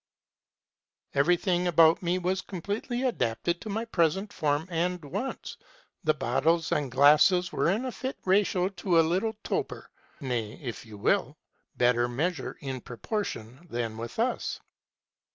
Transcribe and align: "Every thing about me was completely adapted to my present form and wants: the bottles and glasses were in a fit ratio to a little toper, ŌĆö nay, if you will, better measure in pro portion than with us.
"Every 1.13 1.37
thing 1.37 1.67
about 1.67 2.01
me 2.01 2.17
was 2.17 2.41
completely 2.41 3.03
adapted 3.03 3.61
to 3.61 3.69
my 3.69 3.85
present 3.85 4.33
form 4.33 4.67
and 4.71 5.05
wants: 5.05 5.57
the 6.03 6.15
bottles 6.15 6.71
and 6.71 6.89
glasses 6.89 7.51
were 7.51 7.69
in 7.69 7.85
a 7.85 7.91
fit 7.91 8.17
ratio 8.25 8.69
to 8.69 8.99
a 8.99 9.05
little 9.05 9.35
toper, 9.43 9.91
ŌĆö 10.19 10.27
nay, 10.27 10.53
if 10.53 10.87
you 10.87 10.97
will, 10.97 11.37
better 11.77 12.07
measure 12.07 12.57
in 12.61 12.81
pro 12.81 12.97
portion 12.97 13.67
than 13.69 13.95
with 13.95 14.17
us. 14.17 14.59